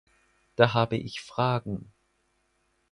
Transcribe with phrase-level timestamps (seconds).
[0.55, 1.93] Da habe ich Fragen.